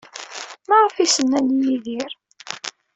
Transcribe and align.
Maɣef 0.69 0.95
ay 0.97 1.09
as-nnan 1.09 1.47
i 1.55 1.57
Yidir? 1.63 2.11